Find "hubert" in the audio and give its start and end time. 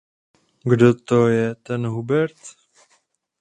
1.87-2.37